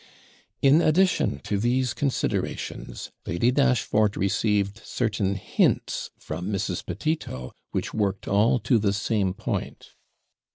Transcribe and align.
In 0.63 0.81
addition 0.81 1.37
to 1.41 1.59
these 1.59 1.93
considerations, 1.93 3.11
Lady 3.27 3.51
Dashfort 3.51 4.15
received 4.15 4.83
certain 4.83 5.35
hints 5.35 6.09
from 6.17 6.47
Mrs. 6.49 6.83
Petito, 6.83 7.53
which 7.69 7.93
worked 7.93 8.27
all 8.27 8.57
to 8.61 8.79
the 8.79 8.93
same 8.93 9.35
point. 9.35 9.93